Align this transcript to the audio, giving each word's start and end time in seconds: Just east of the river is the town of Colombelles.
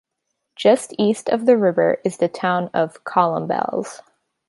Just 0.55 0.95
east 0.97 1.29
of 1.29 1.45
the 1.45 1.55
river 1.55 1.99
is 2.03 2.17
the 2.17 2.27
town 2.27 2.71
of 2.73 3.03
Colombelles. 3.03 4.01